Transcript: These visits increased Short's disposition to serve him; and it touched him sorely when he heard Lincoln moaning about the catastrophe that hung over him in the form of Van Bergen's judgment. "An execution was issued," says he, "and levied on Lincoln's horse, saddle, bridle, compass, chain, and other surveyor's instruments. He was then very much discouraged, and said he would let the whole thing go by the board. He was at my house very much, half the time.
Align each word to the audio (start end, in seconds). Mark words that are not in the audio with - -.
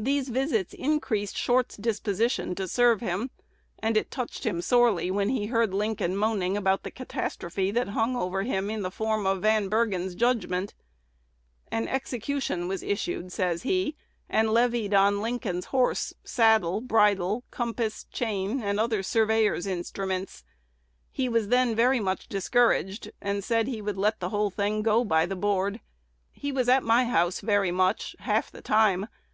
These 0.00 0.30
visits 0.30 0.74
increased 0.74 1.36
Short's 1.36 1.76
disposition 1.76 2.56
to 2.56 2.66
serve 2.66 3.00
him; 3.02 3.30
and 3.78 3.96
it 3.96 4.10
touched 4.10 4.44
him 4.44 4.60
sorely 4.60 5.12
when 5.12 5.28
he 5.28 5.46
heard 5.46 5.72
Lincoln 5.72 6.16
moaning 6.16 6.56
about 6.56 6.82
the 6.82 6.90
catastrophe 6.90 7.70
that 7.70 7.90
hung 7.90 8.16
over 8.16 8.42
him 8.42 8.68
in 8.68 8.82
the 8.82 8.90
form 8.90 9.26
of 9.26 9.42
Van 9.42 9.68
Bergen's 9.68 10.16
judgment. 10.16 10.74
"An 11.70 11.86
execution 11.86 12.66
was 12.66 12.82
issued," 12.82 13.30
says 13.30 13.62
he, 13.62 13.94
"and 14.28 14.50
levied 14.50 14.92
on 14.92 15.20
Lincoln's 15.22 15.66
horse, 15.66 16.12
saddle, 16.24 16.80
bridle, 16.80 17.44
compass, 17.52 18.04
chain, 18.10 18.60
and 18.60 18.80
other 18.80 19.04
surveyor's 19.04 19.68
instruments. 19.68 20.42
He 21.12 21.28
was 21.28 21.46
then 21.46 21.76
very 21.76 22.00
much 22.00 22.26
discouraged, 22.28 23.12
and 23.20 23.44
said 23.44 23.68
he 23.68 23.82
would 23.82 23.98
let 23.98 24.18
the 24.18 24.30
whole 24.30 24.50
thing 24.50 24.82
go 24.82 25.04
by 25.04 25.26
the 25.26 25.36
board. 25.36 25.80
He 26.32 26.50
was 26.50 26.68
at 26.68 26.82
my 26.82 27.04
house 27.04 27.38
very 27.40 27.70
much, 27.70 28.16
half 28.20 28.50
the 28.50 28.62
time. 28.62 29.06